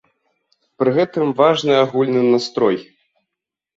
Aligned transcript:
Пры 0.83 0.93
гэтым 0.95 1.25
важны 1.43 1.73
агульны 1.85 2.21
настрой. 2.33 2.77